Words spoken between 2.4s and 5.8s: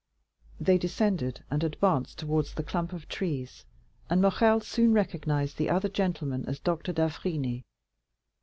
the clump of trees, and Morrel soon recognized the